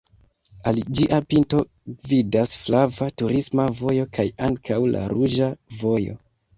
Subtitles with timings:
[0.69, 1.59] Al ĝia pinto
[1.91, 6.23] gvidas flava turisma vojo kaj ankaŭ la ruĝa vojo.